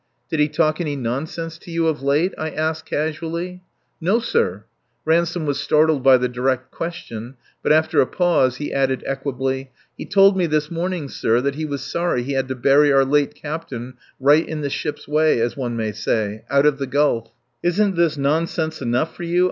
[0.31, 3.61] "Did he talk any nonsense to you of late?" I asked casually.
[4.03, 4.63] "No, sir."
[5.05, 10.05] Ransome was startled by the direct question; but, after a pause, he added equably: "He
[10.07, 13.35] told me this morning, sir, that he was sorry he had to bury our late
[13.35, 17.31] captain right in the ship's way, as one may say, out of the Gulf."
[17.61, 19.39] "Isn't this nonsense enough for you?"